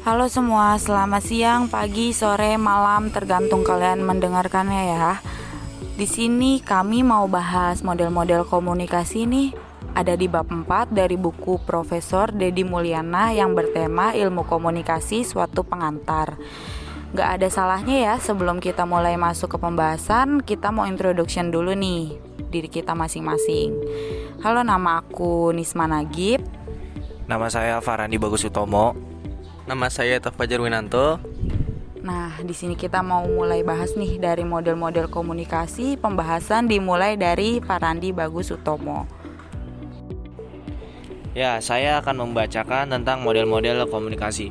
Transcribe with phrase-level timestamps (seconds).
[0.00, 5.20] Halo semua, selamat siang, pagi, sore, malam, tergantung kalian mendengarkannya ya.
[5.92, 9.52] Di sini kami mau bahas model-model komunikasi nih.
[9.92, 16.40] Ada di bab 4 dari buku Profesor Dedi Mulyana yang bertema ilmu komunikasi suatu pengantar.
[17.12, 22.16] Gak ada salahnya ya sebelum kita mulai masuk ke pembahasan, kita mau introduction dulu nih
[22.48, 23.76] diri kita masing-masing.
[24.40, 26.40] Halo, nama aku Nisma Nagib.
[27.28, 29.09] Nama saya Farandi Bagus Utomo.
[29.70, 31.22] Nama saya Taf Fajar Winanto.
[32.02, 35.94] Nah, di sini kita mau mulai bahas nih dari model-model komunikasi.
[35.94, 39.06] Pembahasan dimulai dari Farandi Bagus Utomo.
[41.38, 44.50] Ya, saya akan membacakan tentang model-model komunikasi.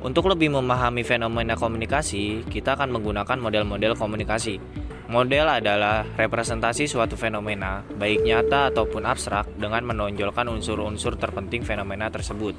[0.00, 4.64] Untuk lebih memahami fenomena komunikasi, kita akan menggunakan model-model komunikasi.
[5.12, 12.56] Model adalah representasi suatu fenomena, baik nyata ataupun abstrak, dengan menonjolkan unsur-unsur terpenting fenomena tersebut.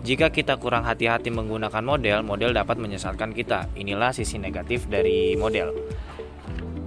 [0.00, 3.68] Jika kita kurang hati-hati menggunakan model, model dapat menyesatkan kita.
[3.76, 5.76] Inilah sisi negatif dari model.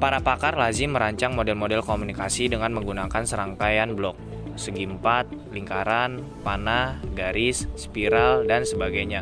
[0.01, 4.17] Para pakar lazim merancang model-model komunikasi dengan menggunakan serangkaian blok,
[4.57, 9.21] segi empat, lingkaran, panah, garis, spiral, dan sebagainya.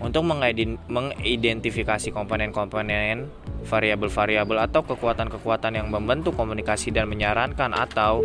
[0.00, 3.28] Untuk mengidentifikasi komponen-komponen,
[3.68, 8.24] variabel-variabel atau kekuatan-kekuatan yang membentuk komunikasi dan menyarankan atau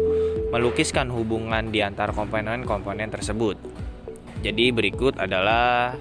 [0.55, 3.59] melukiskan hubungan di antara komponen-komponen tersebut.
[4.43, 5.95] Jadi berikut adalah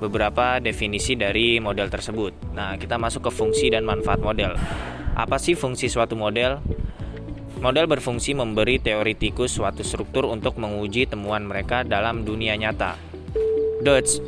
[0.00, 2.56] beberapa definisi dari model tersebut.
[2.56, 4.56] Nah, kita masuk ke fungsi dan manfaat model.
[5.12, 6.64] Apa sih fungsi suatu model?
[7.60, 12.96] Model berfungsi memberi teoritikus suatu struktur untuk menguji temuan mereka dalam dunia nyata.
[13.84, 14.18] Dodge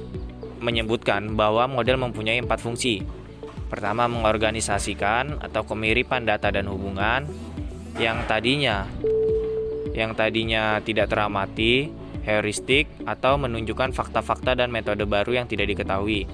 [0.61, 3.03] menyebutkan bahwa model mempunyai empat fungsi.
[3.73, 7.27] Pertama, mengorganisasikan atau kemiripan data dan hubungan
[7.99, 8.87] yang tadinya
[9.95, 11.87] yang tadinya tidak teramati
[12.25, 16.25] heuristik atau menunjukkan fakta-fakta dan metode baru yang tidak diketahui.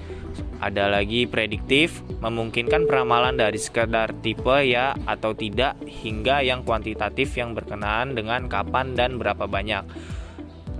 [0.61, 7.51] Ada lagi prediktif, memungkinkan peramalan dari sekedar tipe ya atau tidak hingga yang kuantitatif yang
[7.57, 9.83] berkenaan dengan kapan dan berapa banyak.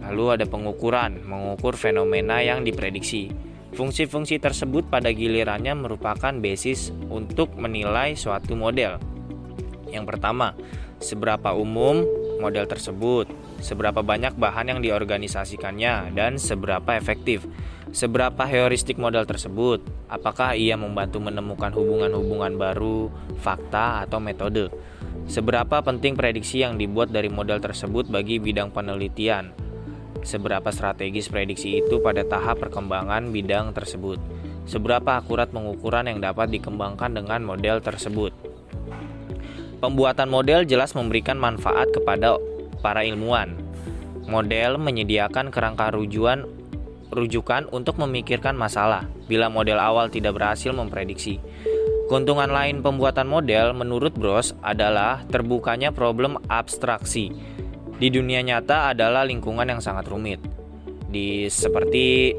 [0.05, 3.33] Lalu ada pengukuran, mengukur fenomena yang diprediksi.
[3.71, 8.99] Fungsi-fungsi tersebut pada gilirannya merupakan basis untuk menilai suatu model.
[9.87, 10.53] Yang pertama,
[10.99, 12.03] seberapa umum
[12.37, 17.45] model tersebut, seberapa banyak bahan yang diorganisasikannya, dan seberapa efektif.
[17.91, 24.73] Seberapa heuristik model tersebut, apakah ia membantu menemukan hubungan-hubungan baru, fakta, atau metode.
[25.29, 29.53] Seberapa penting prediksi yang dibuat dari model tersebut bagi bidang penelitian.
[30.21, 34.17] Seberapa strategis prediksi itu pada tahap perkembangan bidang tersebut.
[34.69, 38.31] Seberapa akurat pengukuran yang dapat dikembangkan dengan model tersebut.
[39.81, 42.37] Pembuatan model jelas memberikan manfaat kepada
[42.81, 43.55] para ilmuwan.
[44.25, 46.49] Model menyediakan kerangka rujukan
[47.11, 51.37] rujukan untuk memikirkan masalah bila model awal tidak berhasil memprediksi.
[52.07, 57.31] Keuntungan lain pembuatan model menurut Bros adalah terbukanya problem abstraksi.
[58.01, 60.41] Di dunia nyata adalah lingkungan yang sangat rumit.
[61.07, 62.35] Di seperti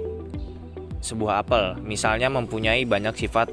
[1.01, 3.49] sebuah apel, misalnya mempunyai banyak sifat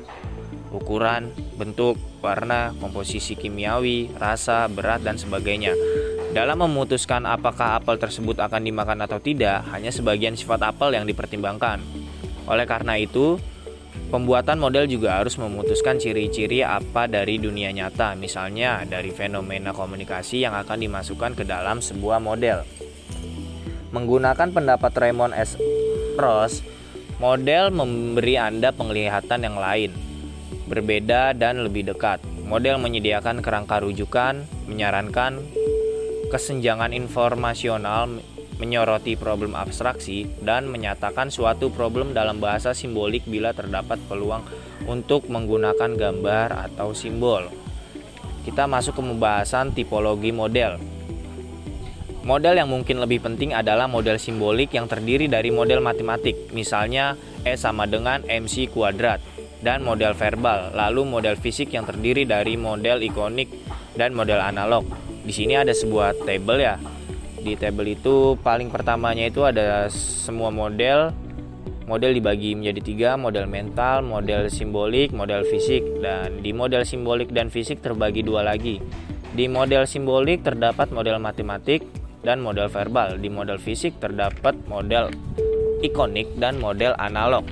[0.70, 5.74] ukuran, bentuk, warna, komposisi kimiawi, rasa, berat, dan sebagainya.
[6.30, 11.82] Dalam memutuskan apakah apel tersebut akan dimakan atau tidak, hanya sebagian sifat apel yang dipertimbangkan.
[12.46, 13.42] Oleh karena itu,
[14.14, 20.54] pembuatan model juga harus memutuskan ciri-ciri apa dari dunia nyata, misalnya dari fenomena komunikasi yang
[20.54, 22.62] akan dimasukkan ke dalam sebuah model.
[23.90, 25.58] Menggunakan pendapat Raymond S.
[26.14, 26.62] Ross,
[27.18, 30.09] model memberi Anda penglihatan yang lain,
[30.70, 32.22] berbeda dan lebih dekat.
[32.46, 35.42] Model menyediakan kerangka rujukan, menyarankan
[36.30, 38.22] kesenjangan informasional,
[38.62, 44.46] menyoroti problem abstraksi, dan menyatakan suatu problem dalam bahasa simbolik bila terdapat peluang
[44.86, 47.50] untuk menggunakan gambar atau simbol.
[48.46, 50.78] Kita masuk ke pembahasan tipologi model.
[52.20, 57.18] Model yang mungkin lebih penting adalah model simbolik yang terdiri dari model matematik, misalnya
[57.48, 59.24] E sama dengan MC kuadrat,
[59.60, 63.52] dan model verbal, lalu model fisik yang terdiri dari model ikonik
[63.96, 64.88] dan model analog.
[65.24, 66.80] Di sini ada sebuah table ya.
[67.40, 71.12] Di table itu paling pertamanya itu ada semua model.
[71.90, 75.82] Model dibagi menjadi tiga, model mental, model simbolik, model fisik.
[76.00, 78.78] Dan di model simbolik dan fisik terbagi dua lagi.
[79.34, 81.84] Di model simbolik terdapat model matematik
[82.22, 83.18] dan model verbal.
[83.18, 85.10] Di model fisik terdapat model
[85.82, 87.48] ikonik dan model analog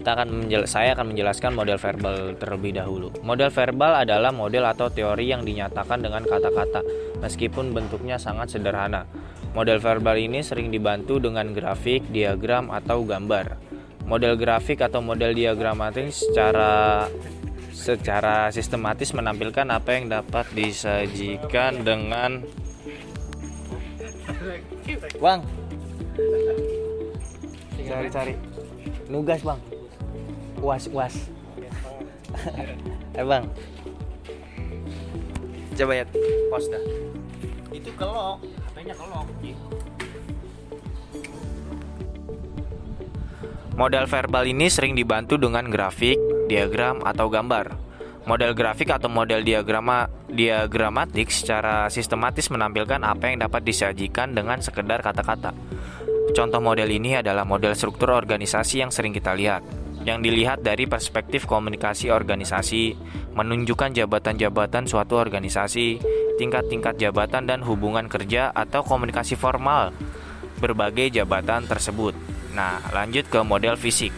[0.00, 3.12] kita akan saya akan menjelaskan model verbal terlebih dahulu.
[3.20, 6.80] Model verbal adalah model atau teori yang dinyatakan dengan kata-kata,
[7.20, 9.04] meskipun bentuknya sangat sederhana.
[9.52, 13.60] Model verbal ini sering dibantu dengan grafik, diagram, atau gambar.
[14.08, 17.04] Model grafik atau model diagramatik secara
[17.68, 22.40] secara sistematis menampilkan apa yang dapat disajikan dengan
[25.20, 25.44] Bang.
[27.84, 28.32] Cari-cari.
[29.12, 29.69] Nugas, Bang.
[30.60, 31.14] Uas, uas.
[33.16, 33.48] eh, Bang.
[35.72, 36.04] Coba ya
[36.52, 36.84] pos dah.
[37.72, 39.26] Itu kelok, katanya kelok.
[43.80, 46.20] Model verbal ini sering dibantu dengan grafik,
[46.52, 47.72] diagram, atau gambar.
[48.28, 55.00] Model grafik atau model diagrama diagramatik secara sistematis menampilkan apa yang dapat disajikan dengan sekedar
[55.00, 55.56] kata-kata.
[56.36, 59.79] Contoh model ini adalah model struktur organisasi yang sering kita lihat.
[60.00, 62.96] Yang dilihat dari perspektif komunikasi organisasi,
[63.36, 66.00] menunjukkan jabatan-jabatan suatu organisasi,
[66.40, 69.92] tingkat-tingkat jabatan dan hubungan kerja atau komunikasi formal
[70.56, 72.16] berbagai jabatan tersebut.
[72.56, 74.12] Nah, lanjut ke model fisik.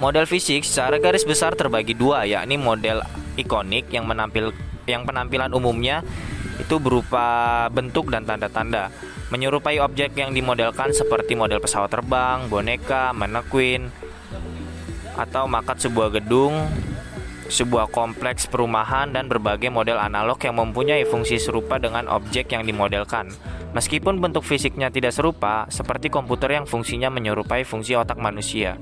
[0.00, 3.02] Model fisik secara garis besar terbagi dua, yakni model
[3.36, 4.54] ikonik yang menampil
[4.88, 6.00] yang penampilan umumnya
[6.58, 8.90] itu berupa bentuk dan tanda-tanda,
[9.30, 13.92] menyerupai objek yang dimodelkan seperti model pesawat terbang, boneka, manekuin,
[15.18, 16.54] atau makat sebuah gedung,
[17.50, 23.32] sebuah kompleks perumahan dan berbagai model analog yang mempunyai fungsi serupa dengan objek yang dimodelkan.
[23.74, 28.78] Meskipun bentuk fisiknya tidak serupa, seperti komputer yang fungsinya menyerupai fungsi otak manusia.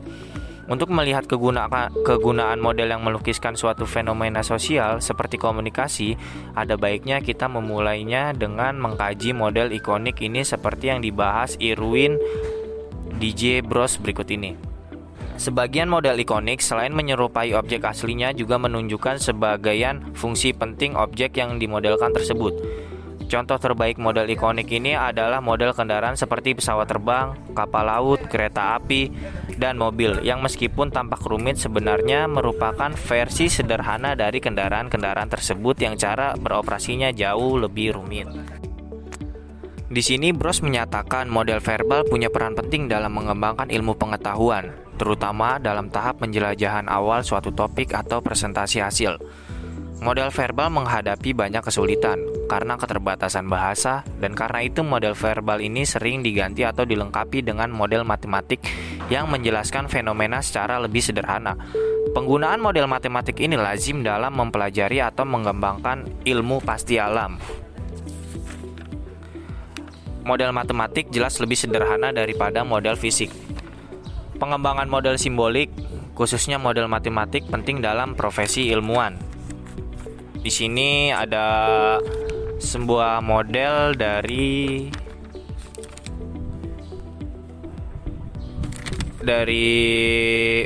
[0.67, 6.19] Untuk melihat kegunaan, kegunaan model yang melukiskan suatu fenomena sosial seperti komunikasi,
[6.59, 12.19] ada baiknya kita memulainya dengan mengkaji model ikonik ini seperti yang dibahas Irwin
[13.23, 14.75] DJ Bros berikut ini.
[15.37, 22.09] Sebagian model ikonik selain menyerupai objek aslinya juga menunjukkan sebagian fungsi penting objek yang dimodelkan
[22.17, 22.56] tersebut.
[23.27, 29.11] Contoh terbaik model ikonik ini adalah model kendaraan seperti pesawat terbang, kapal laut, kereta api,
[29.59, 36.38] dan mobil yang meskipun tampak rumit sebenarnya merupakan versi sederhana dari kendaraan-kendaraan tersebut yang cara
[36.38, 38.31] beroperasinya jauh lebih rumit.
[39.87, 45.93] Di sini Bros menyatakan model verbal punya peran penting dalam mengembangkan ilmu pengetahuan, terutama dalam
[45.93, 49.20] tahap penjelajahan awal suatu topik atau presentasi hasil.
[49.96, 52.20] Model verbal menghadapi banyak kesulitan
[52.52, 58.04] karena keterbatasan bahasa dan karena itu model verbal ini sering diganti atau dilengkapi dengan model
[58.04, 58.60] matematik
[59.08, 61.56] yang menjelaskan fenomena secara lebih sederhana.
[62.12, 67.40] Penggunaan model matematik ini lazim dalam mempelajari atau mengembangkan ilmu pasti alam.
[70.26, 73.31] Model matematik jelas lebih sederhana daripada model fisik.
[74.37, 75.73] Pengembangan model simbolik,
[76.12, 79.37] khususnya model matematik penting dalam profesi ilmuwan
[80.47, 81.99] di sini ada
[82.62, 84.87] sebuah model dari
[89.19, 89.67] dari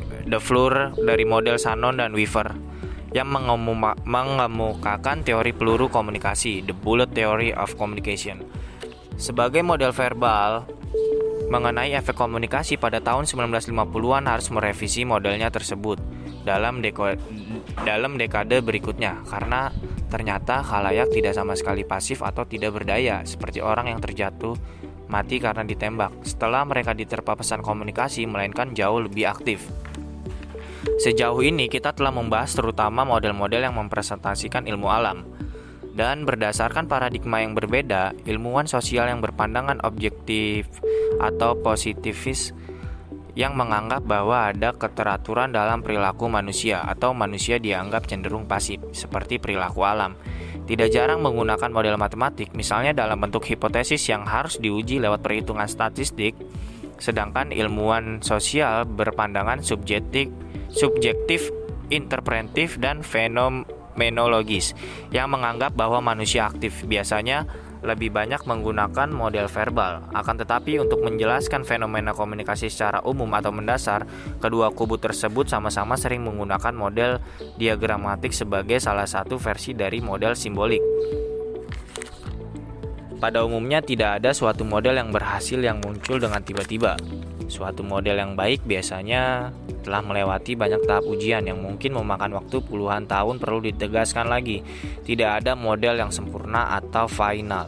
[0.05, 2.53] The Floor dari model Shannon dan Weaver
[3.17, 3.33] yang
[4.05, 8.45] mengemukakan teori peluru komunikasi, the bullet theory of communication.
[9.17, 10.69] Sebagai model verbal
[11.51, 15.99] mengenai efek komunikasi pada tahun 1950-an harus merevisi modelnya tersebut
[16.47, 17.19] dalam deko
[17.83, 19.75] dalam dekade berikutnya karena
[20.07, 24.55] ternyata khalayak tidak sama sekali pasif atau tidak berdaya seperti orang yang terjatuh
[25.11, 29.67] mati karena ditembak setelah mereka diterpa pesan komunikasi melainkan jauh lebih aktif.
[31.03, 35.27] Sejauh ini kita telah membahas terutama model-model yang mempresentasikan ilmu alam.
[35.91, 40.71] Dan berdasarkan paradigma yang berbeda, ilmuwan sosial yang berpandangan objektif
[41.19, 42.55] atau positivis
[43.39, 49.87] yang menganggap bahwa ada keteraturan dalam perilaku manusia atau manusia dianggap cenderung pasif seperti perilaku
[49.87, 50.15] alam.
[50.67, 56.39] Tidak jarang menggunakan model matematik, misalnya dalam bentuk hipotesis yang harus diuji lewat perhitungan statistik,
[57.03, 60.31] sedangkan ilmuwan sosial berpandangan subjektif,
[60.71, 61.51] subjektif,
[61.91, 63.03] interpretif dan
[63.95, 64.73] fenomenologis
[65.11, 67.47] yang menganggap bahwa manusia aktif biasanya
[67.81, 70.05] lebih banyak menggunakan model verbal.
[70.13, 74.05] Akan tetapi untuk menjelaskan fenomena komunikasi secara umum atau mendasar,
[74.37, 77.25] kedua kubu tersebut sama-sama sering menggunakan model
[77.57, 80.85] diagramatik sebagai salah satu versi dari model simbolik.
[83.21, 86.97] Pada umumnya tidak ada suatu model yang berhasil yang muncul dengan tiba-tiba.
[87.51, 89.51] Suatu model yang baik biasanya
[89.83, 94.63] telah melewati banyak tahap ujian yang mungkin memakan waktu puluhan tahun perlu ditegaskan lagi.
[95.03, 97.67] Tidak ada model yang sempurna atau final.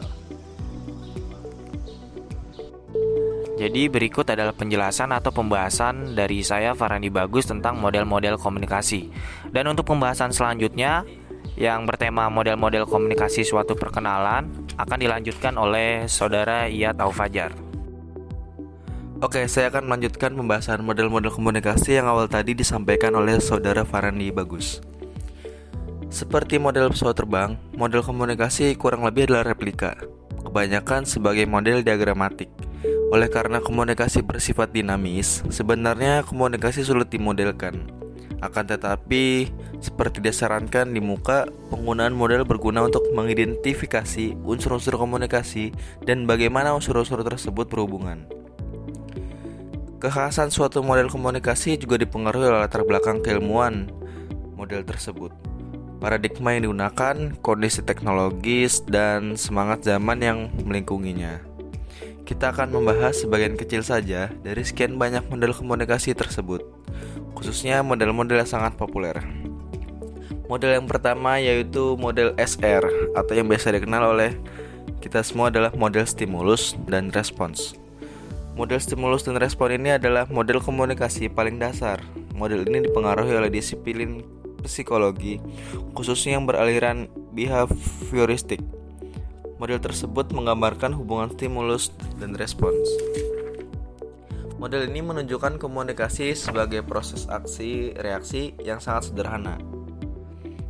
[3.59, 9.11] Jadi berikut adalah penjelasan atau pembahasan dari saya Farandi Bagus tentang model-model komunikasi.
[9.51, 11.03] Dan untuk pembahasan selanjutnya
[11.59, 14.47] yang bertema model-model komunikasi suatu perkenalan
[14.79, 17.72] akan dilanjutkan oleh saudara Iyat Aufajar.
[19.23, 24.83] Oke, saya akan melanjutkan pembahasan model-model komunikasi yang awal tadi disampaikan oleh saudara Farandi Bagus.
[26.11, 29.95] Seperti model pesawat terbang, model komunikasi kurang lebih adalah replika,
[30.43, 32.51] kebanyakan sebagai model diagramatik.
[33.15, 37.79] Oleh karena komunikasi bersifat dinamis, sebenarnya komunikasi sulit dimodelkan.
[38.43, 39.47] Akan tetapi,
[39.79, 45.71] seperti disarankan di muka, penggunaan model berguna untuk mengidentifikasi unsur-unsur komunikasi
[46.03, 48.42] dan bagaimana unsur-unsur tersebut berhubungan.
[50.03, 53.87] Kekhasan suatu model komunikasi juga dipengaruhi oleh latar belakang keilmuan
[54.59, 55.31] model tersebut.
[56.03, 61.39] Paradigma yang digunakan, kondisi teknologis, dan semangat zaman yang melingkunginya.
[62.27, 66.67] Kita akan membahas sebagian kecil saja dari sekian banyak model komunikasi tersebut,
[67.31, 69.15] khususnya model-model yang sangat populer.
[70.51, 72.83] Model yang pertama yaitu model SR
[73.15, 74.35] atau yang biasa dikenal oleh
[74.99, 77.79] kita semua adalah model stimulus dan respons.
[78.53, 82.05] Model stimulus dan respon ini adalah model komunikasi paling dasar.
[82.37, 84.21] Model ini dipengaruhi oleh disiplin
[84.61, 85.41] psikologi,
[85.97, 88.61] khususnya yang beraliran behavioristik.
[89.57, 91.89] Model tersebut menggambarkan hubungan stimulus
[92.21, 92.85] dan respons.
[94.61, 99.57] Model ini menunjukkan komunikasi sebagai proses aksi reaksi yang sangat sederhana.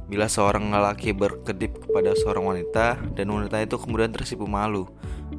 [0.08, 4.88] Bila seorang lelaki berkedip kepada seorang wanita dan wanita itu kemudian tersipu malu,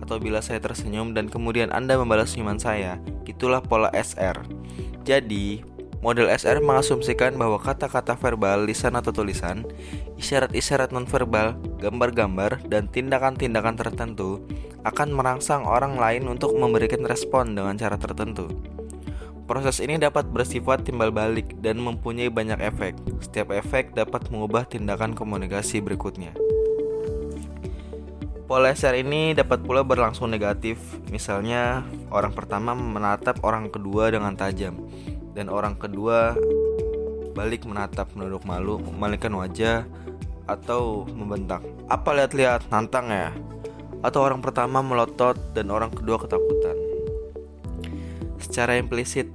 [0.03, 4.45] atau bila saya tersenyum dan kemudian Anda membalas senyuman saya, itulah pola SR.
[5.05, 5.64] Jadi,
[6.05, 9.64] model SR mengasumsikan bahwa kata-kata verbal, lisan atau tulisan,
[10.21, 14.45] isyarat-isyarat nonverbal, gambar-gambar, dan tindakan-tindakan tertentu
[14.85, 18.53] akan merangsang orang lain untuk memberikan respon dengan cara tertentu.
[19.45, 22.97] Proses ini dapat bersifat timbal balik dan mempunyai banyak efek.
[23.21, 26.33] Setiap efek dapat mengubah tindakan komunikasi berikutnya.
[28.45, 30.77] Pola SR ini dapat pula berlangsung negatif.
[31.09, 31.81] Misalnya,
[32.13, 34.85] orang pertama menatap orang kedua dengan tajam
[35.33, 36.37] dan orang kedua
[37.33, 39.89] balik menatap menunduk malu, memalingkan wajah
[40.45, 41.65] atau membentak.
[41.89, 43.33] Apa lihat-lihat, nantang ya?
[44.05, 46.77] Atau orang pertama melotot dan orang kedua ketakutan.
[48.37, 49.33] Secara implisit,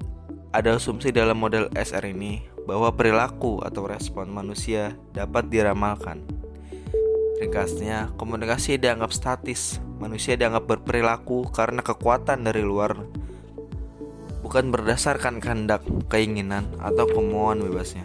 [0.54, 6.22] ada asumsi dalam model SR ini bahwa perilaku atau respon manusia dapat diramalkan.
[7.39, 9.79] Ringkasnya, komunikasi dianggap statis.
[9.96, 13.00] Manusia dianggap berperilaku karena kekuatan dari luar,
[14.43, 18.03] bukan berdasarkan kehendak, keinginan, atau kemauan bebasnya.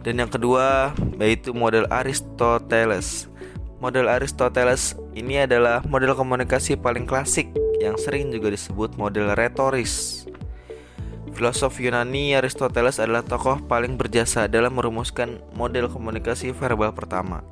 [0.00, 3.28] Dan yang kedua, yaitu model Aristoteles.
[3.76, 10.24] Model Aristoteles ini adalah model komunikasi paling klasik yang sering juga disebut model retoris.
[11.36, 17.44] Filosof Yunani Aristoteles adalah tokoh paling berjasa dalam merumuskan model komunikasi verbal pertama.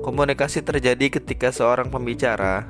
[0.00, 2.64] Komunikasi terjadi ketika seorang pembicara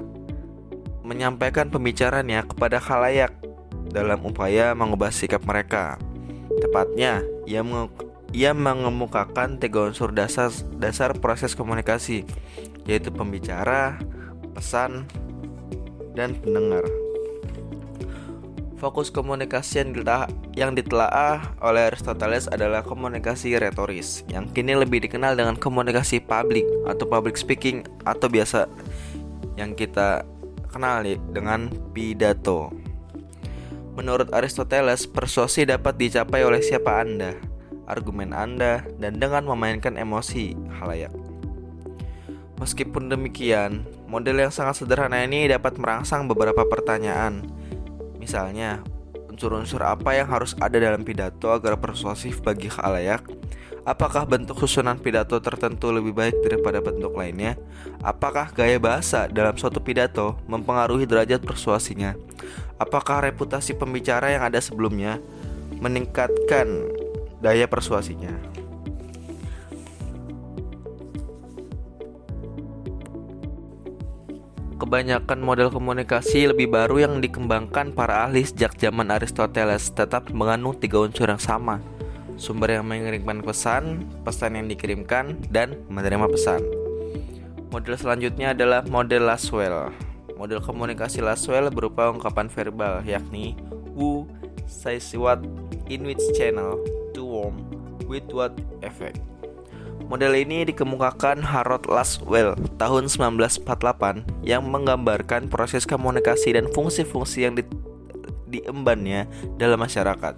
[1.07, 3.35] menyampaikan pembicaranya kepada khalayak
[3.91, 5.99] dalam upaya mengubah sikap mereka.
[6.59, 7.91] Tepatnya, ia, meng
[8.31, 12.23] ia mengemukakan tiga unsur dasar dasar proses komunikasi,
[12.87, 13.99] yaitu pembicara,
[14.55, 15.07] pesan,
[16.15, 16.87] dan pendengar.
[18.81, 20.25] Fokus komunikasi yang, ditela
[20.57, 27.05] yang ditelaah oleh Aristoteles adalah komunikasi retoris, yang kini lebih dikenal dengan komunikasi publik atau
[27.05, 28.73] public speaking atau biasa
[29.61, 30.25] yang kita
[30.73, 32.73] kenal dengan pidato.
[34.01, 37.37] Menurut Aristoteles, persuasi dapat dicapai oleh siapa Anda,
[37.85, 41.13] argumen Anda, dan dengan memainkan emosi halayak.
[42.57, 47.45] Meskipun demikian, model yang sangat sederhana ini dapat merangsang beberapa pertanyaan
[48.21, 48.85] Misalnya,
[49.33, 53.25] unsur-unsur apa yang harus ada dalam pidato agar persuasif bagi khalayak?
[53.89, 57.57] Apakah bentuk susunan pidato tertentu lebih baik daripada bentuk lainnya?
[58.05, 62.13] Apakah gaya bahasa dalam suatu pidato mempengaruhi derajat persuasinya?
[62.77, 65.17] Apakah reputasi pembicara yang ada sebelumnya
[65.81, 66.93] meningkatkan
[67.41, 68.60] daya persuasinya?
[74.91, 80.99] Kebanyakan model komunikasi lebih baru yang dikembangkan para ahli sejak zaman Aristoteles tetap mengandung tiga
[80.99, 81.79] unsur yang sama.
[82.35, 86.67] Sumber yang mengirimkan pesan, pesan yang dikirimkan, dan menerima pesan.
[87.71, 89.95] Model selanjutnya adalah model Laswell.
[90.35, 93.55] Model komunikasi Laswell berupa ungkapan verbal yakni
[93.95, 94.27] who,
[94.67, 95.39] says what,
[95.87, 96.75] in which channel,
[97.15, 97.63] to whom,
[98.11, 99.30] with what effect.
[100.11, 103.63] Model ini dikemukakan Harold Laswell tahun 1948
[104.43, 107.63] yang menggambarkan proses komunikasi dan fungsi-fungsi yang di,
[108.51, 110.35] diembannya dalam masyarakat.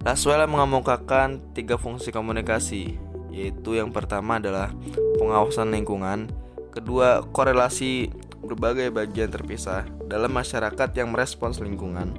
[0.00, 2.96] Laswell mengemukakan tiga fungsi komunikasi,
[3.28, 4.72] yaitu yang pertama adalah
[5.20, 6.32] pengawasan lingkungan,
[6.72, 8.08] kedua korelasi
[8.48, 12.16] berbagai bagian terpisah, dalam masyarakat yang merespons lingkungan.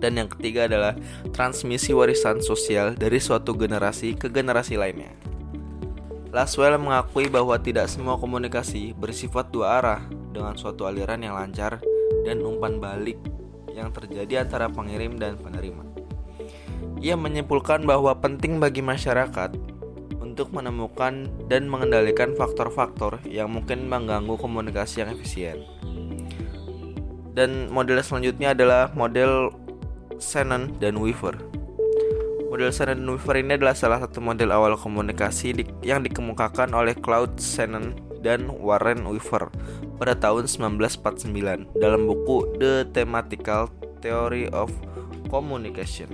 [0.00, 0.96] Dan yang ketiga adalah
[1.36, 5.31] transmisi warisan sosial dari suatu generasi ke generasi lainnya.
[6.32, 10.00] Laswell mengakui bahwa tidak semua komunikasi bersifat dua arah
[10.32, 11.84] dengan suatu aliran yang lancar
[12.24, 13.20] dan umpan balik
[13.76, 15.84] yang terjadi antara pengirim dan penerima.
[17.04, 19.52] Ia menyimpulkan bahwa penting bagi masyarakat
[20.24, 25.68] untuk menemukan dan mengendalikan faktor-faktor yang mungkin mengganggu komunikasi yang efisien.
[27.36, 29.52] Dan model selanjutnya adalah model
[30.16, 31.36] Shannon dan Weaver.
[32.52, 36.92] Model Shannon dan Weaver ini adalah salah satu model awal komunikasi di, yang dikemukakan oleh
[36.92, 39.48] Claude Shannon dan Warren Weaver
[39.96, 40.44] pada tahun
[40.76, 41.32] 1949
[41.80, 43.72] dalam buku The Thematical
[44.04, 44.68] Theory of
[45.32, 46.12] Communication.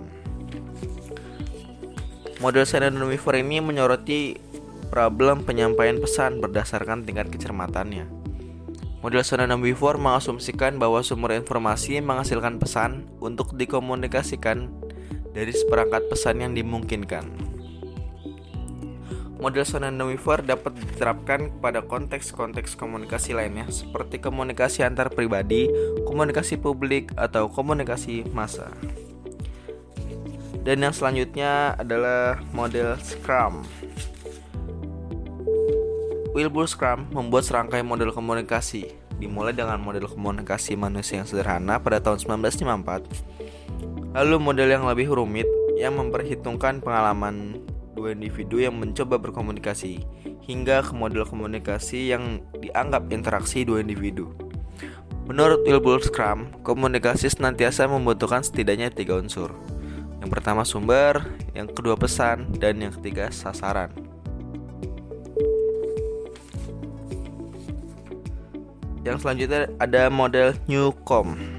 [2.39, 4.39] Model Shannon dan Weaver ini menyoroti
[4.95, 8.07] problem penyampaian pesan berdasarkan tingkat kecermatannya.
[9.03, 14.87] Model Shannon Weaver mengasumsikan bahwa sumber informasi menghasilkan pesan untuk dikomunikasikan
[15.33, 17.49] dari seperangkat pesan yang dimungkinkan.
[19.39, 25.71] Model Shannon Weaver dapat diterapkan pada konteks-konteks komunikasi lainnya seperti komunikasi antar pribadi,
[26.11, 28.67] komunikasi publik, atau komunikasi massa.
[30.67, 33.63] Dan yang selanjutnya adalah model Scrum.
[36.35, 38.91] Wilbur Scrum membuat serangkai model komunikasi,
[39.23, 43.48] dimulai dengan model komunikasi manusia yang sederhana pada tahun 1954,
[44.13, 45.49] lalu model yang lebih rumit
[45.79, 47.63] yang memperhitungkan pengalaman
[47.99, 50.03] dua individu yang mencoba berkomunikasi,
[50.47, 54.31] hingga ke model komunikasi yang dianggap interaksi dua individu.
[55.27, 59.53] Menurut Wilbur Scrum, komunikasi senantiasa membutuhkan setidaknya tiga unsur.
[60.25, 61.21] Yang pertama sumber,
[61.53, 63.93] yang kedua pesan, dan yang ketiga sasaran.
[69.05, 71.58] Yang selanjutnya ada model Newcomb.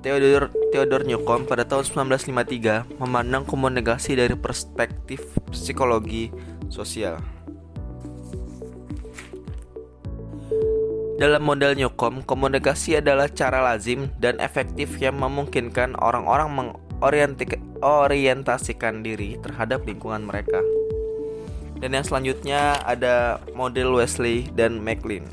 [0.00, 5.20] Theodore Theodore Newcomb pada tahun 1953 memandang komunikasi dari perspektif
[5.52, 6.32] psikologi
[6.72, 7.20] sosial.
[11.20, 19.84] Dalam model Newcomb, komunikasi adalah cara lazim dan efektif yang memungkinkan orang-orang mengorientasikan diri terhadap
[19.84, 20.64] lingkungan mereka.
[21.76, 25.28] Dan yang selanjutnya ada model Wesley dan McLean.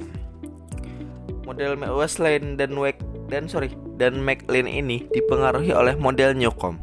[1.47, 2.75] Model Wesley dan
[3.27, 6.79] dan sorry dan McLean ini dipengaruhi oleh model Newcomb.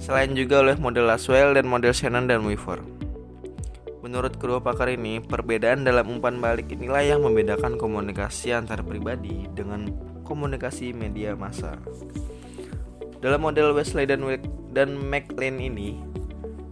[0.00, 2.80] Selain juga oleh model Laswell dan model Shannon dan Weaver.
[4.00, 9.90] Menurut kedua pakar ini, perbedaan dalam umpan balik inilah yang membedakan komunikasi antar pribadi dengan
[10.24, 11.76] komunikasi media massa.
[13.18, 14.22] Dalam model Wesley dan,
[14.72, 15.98] dan McLean ini,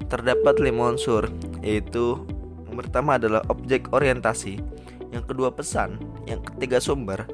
[0.06, 1.28] terdapat lima unsur
[1.60, 2.22] yaitu
[2.70, 4.62] yang pertama adalah objek orientasi,
[5.10, 5.98] yang kedua pesan,
[6.30, 7.26] yang ketiga sumber,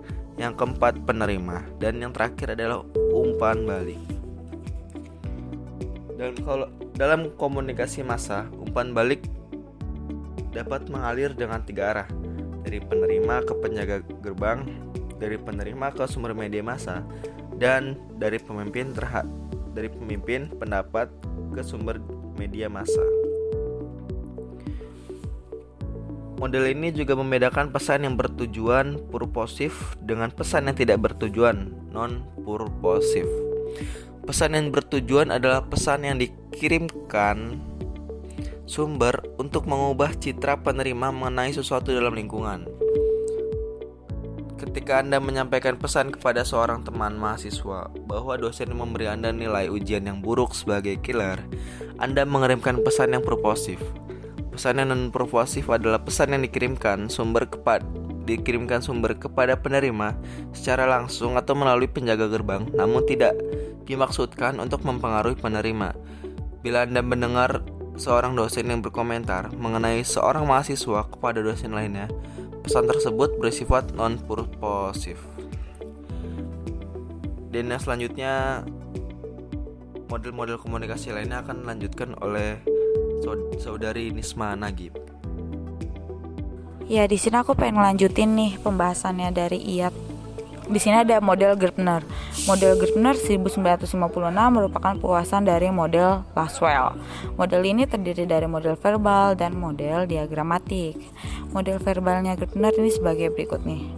[0.42, 2.82] yang keempat penerima, dan yang terakhir adalah
[3.14, 4.02] umpan balik.
[6.18, 6.66] Dan kalau
[6.98, 9.22] dalam komunikasi massa, umpan balik
[10.50, 12.08] dapat mengalir dengan tiga arah,
[12.66, 14.66] dari penerima ke penjaga gerbang,
[15.22, 17.06] dari penerima ke sumber media massa,
[17.62, 19.30] dan dari pemimpin terhadap
[19.72, 21.08] dari pemimpin pendapat
[21.54, 21.96] ke sumber
[22.36, 23.21] media massa.
[26.42, 33.30] Model ini juga membedakan pesan yang bertujuan purposif dengan pesan yang tidak bertujuan non-purposif.
[34.26, 37.62] Pesan yang bertujuan adalah pesan yang dikirimkan
[38.66, 42.66] sumber untuk mengubah citra penerima mengenai sesuatu dalam lingkungan.
[44.58, 50.18] Ketika Anda menyampaikan pesan kepada seorang teman mahasiswa bahwa dosen memberi Anda nilai ujian yang
[50.18, 51.38] buruk sebagai killer,
[52.02, 53.78] Anda mengirimkan pesan yang purposif.
[54.52, 57.80] Pesan yang non persuasif adalah pesan yang dikirimkan sumber kepada
[58.22, 60.14] dikirimkan sumber kepada penerima
[60.54, 63.34] secara langsung atau melalui penjaga gerbang, namun tidak
[63.88, 65.96] dimaksudkan untuk mempengaruhi penerima.
[66.62, 67.66] Bila Anda mendengar
[67.98, 72.06] seorang dosen yang berkomentar mengenai seorang mahasiswa kepada dosen lainnya,
[72.62, 75.18] pesan tersebut bersifat non-purposif.
[77.52, 78.64] Dan yang selanjutnya,
[80.08, 82.62] model-model komunikasi lainnya akan dilanjutkan oleh
[83.58, 84.98] saudari Nisma Nagib.
[86.90, 89.94] Ya, di sini aku pengen lanjutin nih pembahasannya dari Iyat.
[90.62, 92.06] Di sini ada model Gertner.
[92.46, 93.92] Model Gertner 1956
[94.50, 96.94] merupakan puasan dari model Laswell.
[97.34, 100.96] Model ini terdiri dari model verbal dan model diagramatik.
[101.50, 103.90] Model verbalnya Gertner ini sebagai berikut nih.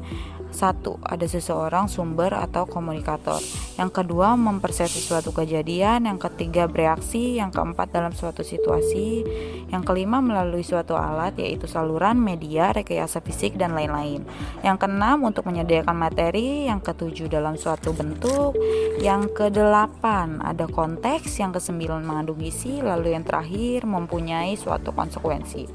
[0.54, 3.42] Satu, ada seseorang sumber atau komunikator.
[3.74, 6.06] Yang kedua, mempersepsi suatu kejadian.
[6.06, 7.42] Yang ketiga, bereaksi.
[7.42, 9.26] Yang keempat, dalam suatu situasi.
[9.74, 14.22] Yang kelima, melalui suatu alat, yaitu saluran, media, rekayasa fisik, dan lain-lain.
[14.62, 16.70] Yang keenam, untuk menyediakan materi.
[16.70, 18.54] Yang ketujuh, dalam suatu bentuk.
[19.02, 21.34] Yang kedelapan, ada konteks.
[21.42, 22.78] Yang kesembilan, mengandung isi.
[22.78, 25.66] Lalu yang terakhir, mempunyai suatu konsekuensi.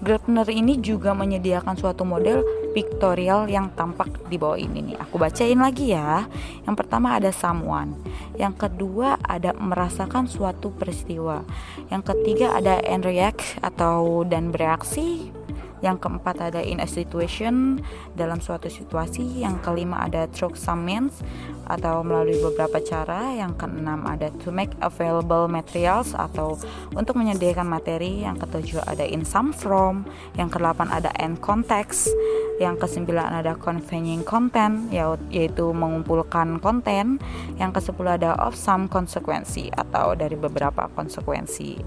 [0.00, 2.40] Gertner ini juga menyediakan suatu model
[2.72, 4.96] pictorial yang tampak di bawah ini nih.
[4.96, 6.24] Aku bacain lagi ya.
[6.64, 8.00] Yang pertama ada someone.
[8.40, 11.44] Yang kedua ada merasakan suatu peristiwa.
[11.92, 15.39] Yang ketiga ada and react atau dan bereaksi.
[15.80, 17.80] Yang keempat ada in a situation
[18.12, 19.40] dalam suatu situasi.
[19.40, 21.24] Yang kelima ada through some means
[21.68, 23.32] atau melalui beberapa cara.
[23.32, 26.60] Yang keenam ada to make available materials atau
[26.92, 28.24] untuk menyediakan materi.
[28.24, 30.04] Yang ketujuh ada in some from.
[30.36, 32.12] Yang kedelapan ada in context.
[32.60, 37.16] Yang kesembilan ada conveying content yaitu mengumpulkan konten.
[37.56, 41.80] Yang kesepuluh ada of some konsekuensi atau dari beberapa konsekuensi.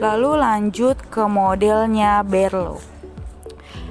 [0.00, 2.99] Lalu lanjut ke modelnya Berlo.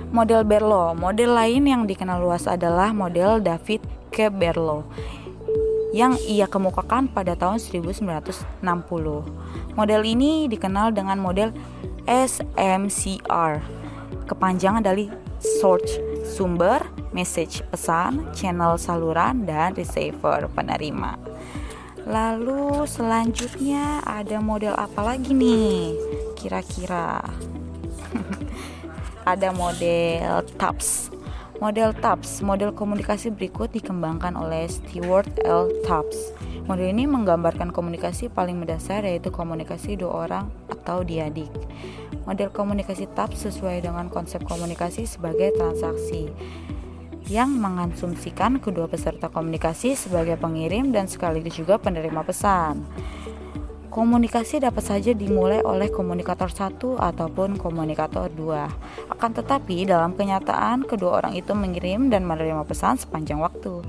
[0.10, 4.34] Model Berlo, model lain yang dikenal luas adalah model David K.
[4.34, 4.90] Berlo
[5.94, 8.66] yang ia kemukakan pada tahun 1960.
[9.78, 11.54] Model ini dikenal dengan model
[12.10, 13.62] SMCR,
[14.26, 16.82] kepanjangan dari source sumber,
[17.14, 21.22] message pesan, channel saluran, dan receiver penerima.
[22.10, 25.94] Lalu selanjutnya ada model apa lagi nih?
[26.34, 27.22] Kira-kira
[29.30, 31.14] ada model TAPS.
[31.62, 35.70] Model TAPS, model komunikasi berikut dikembangkan oleh Stewart L.
[35.86, 36.34] TAPS.
[36.66, 41.52] Model ini menggambarkan komunikasi paling mendasar yaitu komunikasi dua orang atau diadik.
[42.26, 46.34] Model komunikasi TAPS sesuai dengan konsep komunikasi sebagai transaksi
[47.30, 52.82] yang mengasumsikan kedua peserta komunikasi sebagai pengirim dan sekaligus juga penerima pesan.
[53.90, 58.70] Komunikasi dapat saja dimulai oleh komunikator satu ataupun komunikator dua.
[59.10, 63.82] Akan tetapi dalam kenyataan kedua orang itu mengirim dan menerima pesan sepanjang waktu.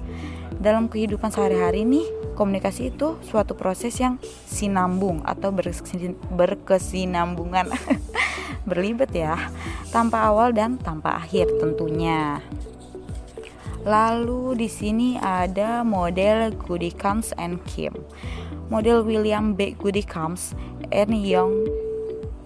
[0.56, 4.16] Dalam kehidupan sehari-hari nih, komunikasi itu suatu proses yang
[4.48, 5.52] sinambung atau
[6.32, 7.68] berkesinambungan.
[8.72, 9.36] Berlibet ya,
[9.92, 12.40] tanpa awal dan tanpa akhir tentunya.
[13.84, 17.92] Lalu di sini ada model Goodicams and Kim
[18.70, 19.74] model William B.
[19.74, 20.54] Goody Combs
[20.94, 21.66] and Young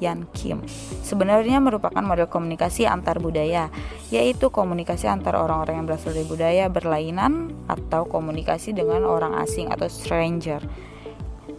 [0.03, 0.65] Yan Kim.
[1.05, 3.71] Sebenarnya merupakan model komunikasi antar budaya,
[4.11, 9.87] yaitu komunikasi antar orang-orang yang berasal dari budaya berlainan atau komunikasi dengan orang asing atau
[9.87, 10.65] stranger.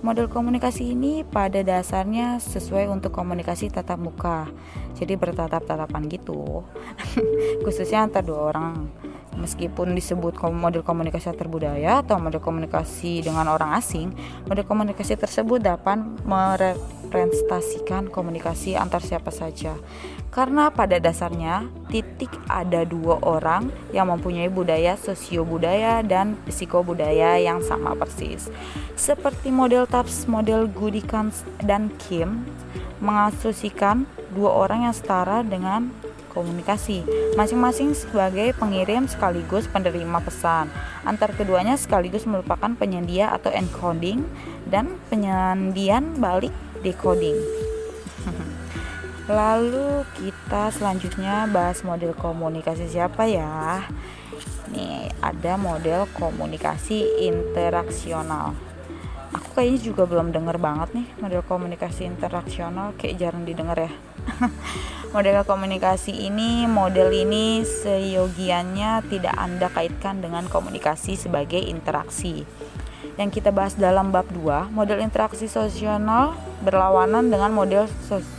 [0.03, 4.45] Model komunikasi ini pada dasarnya sesuai untuk komunikasi tatap muka,
[4.93, 6.61] jadi bertatap-tatapan gitu,
[7.65, 8.85] khususnya antar dua orang
[9.35, 14.15] meskipun disebut model komunikasi antar budaya atau model komunikasi dengan orang asing,
[14.47, 19.75] model komunikasi tersebut dapat merepresentasikan komunikasi antar siapa saja.
[20.35, 27.39] Karena pada dasarnya titik ada dua orang yang mempunyai budaya sosio budaya dan psiko budaya
[27.39, 28.51] yang sama persis.
[28.99, 32.43] Seperti model TAPS, model Gudikans dan Kim
[32.99, 34.03] mengasosikan
[34.35, 35.91] dua orang yang setara dengan
[36.35, 37.07] komunikasi,
[37.39, 40.67] masing-masing sebagai pengirim sekaligus penerima pesan.
[41.07, 44.27] Antar keduanya sekaligus merupakan penyedia atau encoding
[44.67, 46.51] dan penyandian balik
[46.83, 47.39] decoding.
[49.31, 53.81] Lalu kita selanjutnya bahas model komunikasi siapa ya?
[54.69, 58.53] Nih, ada model komunikasi interaksional.
[59.33, 63.91] Aku kayaknya juga belum denger banget nih model komunikasi interaksional, kayak jarang didengar ya.
[65.15, 72.43] model komunikasi ini, model ini seyogiannya tidak Anda kaitkan dengan komunikasi sebagai interaksi.
[73.15, 76.03] Yang kita bahas dalam bab 2, model interaksi sosial
[76.65, 77.87] berlawanan dengan model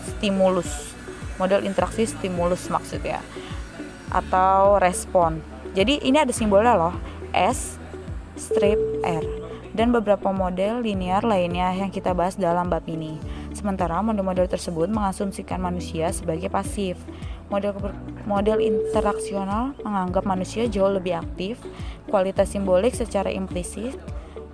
[0.04, 0.92] stimulus.
[1.40, 3.24] Model interaksi stimulus maksudnya.
[4.12, 5.40] Atau respon.
[5.72, 6.94] Jadi ini ada simbolnya loh.
[7.32, 7.80] S
[8.36, 9.24] strip R
[9.76, 13.16] dan beberapa model linear lainnya yang kita bahas dalam bab ini.
[13.66, 16.94] Sementara model-model tersebut mengasumsikan manusia sebagai pasif.
[17.50, 17.74] Model
[18.22, 21.58] model interaksional menganggap manusia jauh lebih aktif.
[22.06, 23.98] Kualitas simbolik secara implisit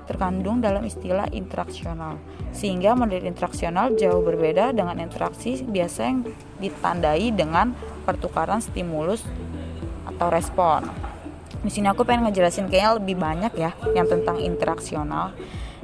[0.09, 2.17] terkandung dalam istilah interaksional.
[2.57, 6.25] Sehingga model interaksional jauh berbeda dengan interaksi biasa yang
[6.65, 7.77] ditandai dengan
[8.09, 9.29] pertukaran stimulus
[10.09, 10.89] atau respon.
[11.61, 15.37] Di sini aku pengen ngejelasin kayaknya lebih banyak ya yang tentang interaksional.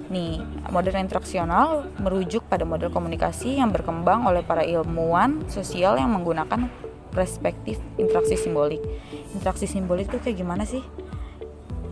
[0.08, 0.40] Nih,
[0.72, 6.72] model interaksional merujuk pada model komunikasi yang berkembang oleh para ilmuwan sosial yang menggunakan
[7.12, 8.80] perspektif interaksi simbolik.
[9.36, 10.80] Interaksi simbolik itu kayak gimana sih?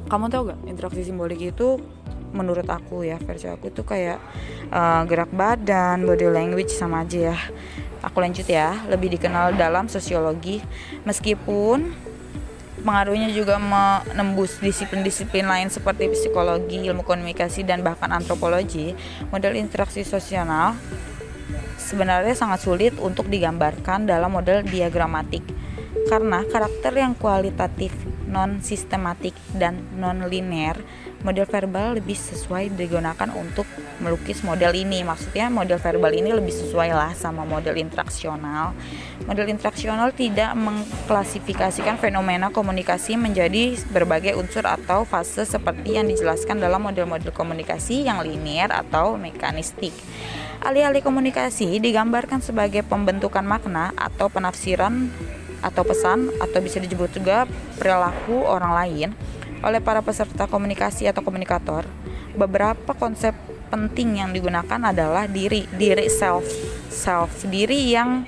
[0.09, 1.77] Kamu tahu gak interaksi simbolik itu
[2.33, 4.21] menurut aku ya versi aku tuh kayak
[4.73, 7.39] uh, gerak badan, body language sama aja ya.
[8.01, 10.63] Aku lanjut ya, lebih dikenal dalam sosiologi
[11.05, 11.93] meskipun
[12.87, 18.94] pengaruhnya juga menembus disiplin-disiplin lain seperti psikologi, ilmu komunikasi dan bahkan antropologi.
[19.35, 20.46] Model interaksi sosial
[21.75, 25.42] sebenarnya sangat sulit untuk digambarkan dalam model diagramatik
[26.07, 27.90] karena karakter yang kualitatif,
[28.31, 30.79] non sistematik dan non linear
[31.25, 33.65] model verbal lebih sesuai digunakan untuk
[34.03, 35.01] melukis model ini.
[35.07, 38.77] Maksudnya model verbal ini lebih sesuai lah sama model interaksional.
[39.25, 46.85] Model interaksional tidak mengklasifikasikan fenomena komunikasi menjadi berbagai unsur atau fase seperti yang dijelaskan dalam
[46.85, 49.95] model-model komunikasi yang linier atau mekanistik.
[50.65, 55.13] Alih-alih komunikasi digambarkan sebagai pembentukan makna atau penafsiran
[55.65, 57.49] atau pesan atau bisa disebut juga
[57.81, 59.09] perilaku orang lain
[59.64, 61.88] oleh para peserta komunikasi atau komunikator,
[62.37, 63.33] beberapa konsep
[63.73, 66.47] penting yang digunakan adalah diri, diri self,
[66.88, 68.25] self, diri yang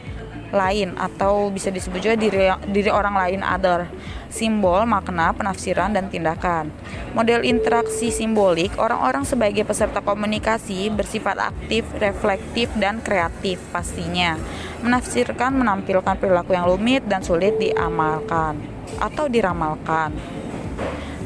[0.48, 3.84] lain atau bisa disebut juga diri diri orang lain other.
[4.28, 6.68] Simbol makna penafsiran dan tindakan.
[7.16, 14.36] Model interaksi simbolik orang-orang sebagai peserta komunikasi bersifat aktif reflektif dan kreatif pastinya.
[14.84, 18.60] Menafsirkan menampilkan perilaku yang rumit dan sulit diamalkan
[19.00, 20.12] atau diramalkan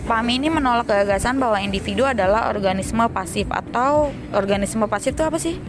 [0.03, 5.63] Pahami ini menolak gagasan bahwa individu adalah organisme pasif atau organisme pasif itu apa sih?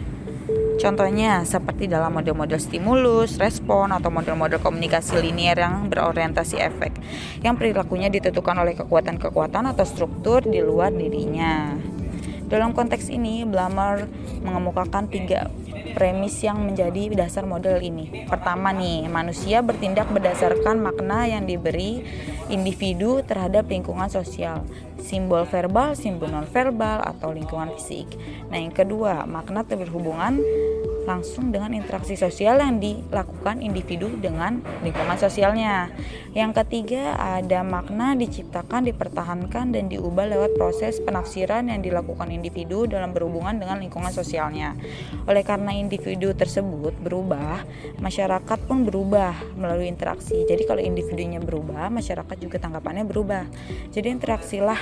[0.74, 6.90] Contohnya seperti dalam model-model stimulus, respon, atau model-model komunikasi linier yang berorientasi efek
[7.46, 11.78] yang perilakunya ditentukan oleh kekuatan-kekuatan atau struktur di luar dirinya.
[12.50, 14.10] Dalam konteks ini, Blamer
[14.42, 15.46] mengemukakan tiga
[15.92, 18.24] premis yang menjadi dasar model ini.
[18.24, 22.00] Pertama nih, manusia bertindak berdasarkan makna yang diberi
[22.48, 24.64] individu terhadap lingkungan sosial,
[25.04, 28.08] simbol verbal, simbol nonverbal atau lingkungan fisik.
[28.48, 30.40] Nah, yang kedua, makna berhubungan
[31.04, 35.92] langsung dengan interaksi sosial yang dilakukan individu dengan lingkungan sosialnya.
[36.34, 43.14] Yang ketiga, ada makna diciptakan, dipertahankan, dan diubah lewat proses penafsiran yang dilakukan individu dalam
[43.14, 44.74] berhubungan dengan lingkungan sosialnya.
[45.30, 47.62] Oleh karena individu tersebut berubah,
[48.02, 50.44] masyarakat pun berubah melalui interaksi.
[50.44, 53.46] Jadi kalau individunya berubah, masyarakat juga tanggapannya berubah.
[53.94, 54.78] Jadi interaksilah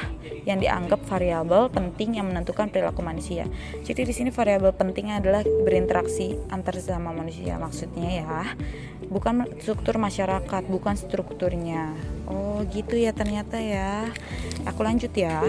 [0.48, 3.44] yang dianggap variabel penting yang menentukan perilaku manusia.
[3.84, 8.56] Jadi di sini variabel pentingnya adalah berinteraksi interaksi antar sesama manusia maksudnya ya
[9.12, 10.96] bukan struktur masyarakat bukan
[11.42, 11.90] strukturnya
[12.30, 14.06] oh gitu ya ternyata ya
[14.62, 15.42] aku lanjut ya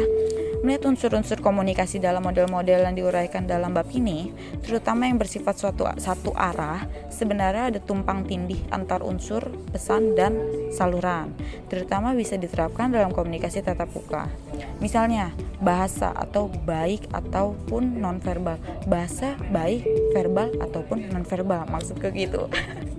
[0.63, 4.31] Melihat unsur-unsur komunikasi dalam model-model yang diuraikan dalam bab ini,
[4.63, 9.43] terutama yang bersifat suatu satu arah, sebenarnya ada tumpang tindih antar unsur,
[9.75, 10.39] pesan, dan
[10.71, 11.35] saluran,
[11.67, 14.31] terutama bisa diterapkan dalam komunikasi tatap muka.
[14.79, 18.55] Misalnya, bahasa atau baik ataupun nonverbal.
[18.87, 19.83] Bahasa baik,
[20.15, 21.67] verbal ataupun nonverbal.
[21.67, 22.47] Maksudku gitu.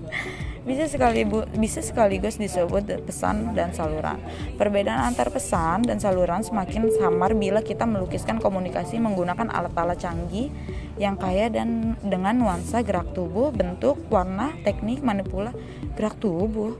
[0.64, 4.16] bisa sekaligus bisa sekaligus disebut pesan dan saluran.
[4.57, 10.48] Perbedaan antar pesan dan saluran semakin samar bila kita melukiskan komunikasi menggunakan alat-alat canggih
[10.96, 15.53] yang kaya dan dengan nuansa gerak tubuh, bentuk, warna, teknik, manipula
[15.94, 16.74] gerak tubuh.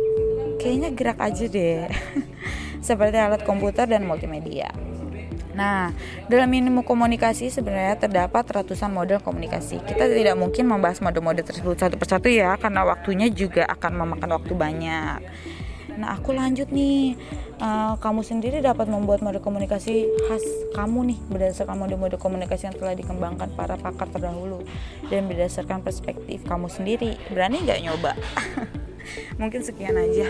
[0.59, 1.93] Kayaknya gerak aja deh.
[2.89, 4.73] Seperti alat komputer dan multimedia.
[5.55, 5.95] Nah,
[6.27, 9.81] dalam ilmu komunikasi sebenarnya terdapat ratusan model komunikasi.
[9.87, 14.53] Kita tidak mungkin membahas model-model tersebut satu persatu ya, karena waktunya juga akan memakan waktu
[14.53, 15.19] banyak.
[15.95, 17.15] Nah, aku lanjut nih.
[17.55, 20.43] Uh, kamu sendiri dapat membuat model komunikasi khas
[20.75, 24.67] kamu nih berdasarkan model-model komunikasi yang telah dikembangkan para pakar terdahulu
[25.07, 27.15] dan berdasarkan perspektif kamu sendiri.
[27.31, 28.19] Berani nggak nyoba?
[29.41, 30.29] mungkin sekian aja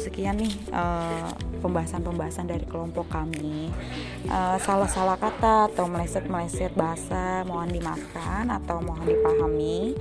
[0.00, 1.30] sekian nih uh,
[1.60, 3.72] pembahasan-pembahasan dari kelompok kami.
[4.28, 9.96] Uh, salah-salah kata atau meleset-meleset bahasa mohon dimaafkan atau mohon dipahami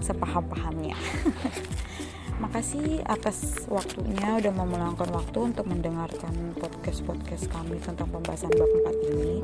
[0.00, 0.96] sepaham-pahamnya.
[2.42, 9.10] Makasih atas waktunya udah mau meluangkan waktu untuk mendengarkan podcast-podcast kami tentang pembahasan bab 4
[9.14, 9.34] ini.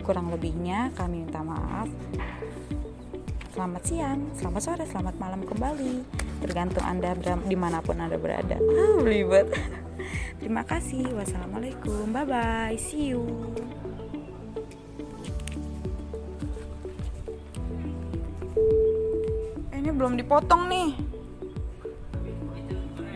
[0.00, 1.90] Kurang lebihnya kami minta maaf.
[3.52, 6.04] Selamat siang, selamat sore, selamat malam kembali.
[6.44, 8.56] Tergantung Anda di mana pun Anda berada.
[8.76, 9.48] Ah, ribet
[10.36, 13.24] Terima kasih, wassalamualaikum, bye-bye, see you.
[19.74, 20.90] Eh, Ini belum dipotong nih.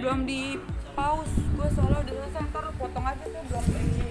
[0.00, 0.56] Belum di
[0.96, 1.36] pause.
[1.54, 4.09] Gue soalnya udah selesai, ntar potong aja tuh belum di